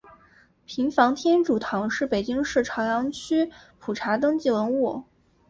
[0.65, 5.03] 平房天主堂是北京市朝阳区普查登记文物。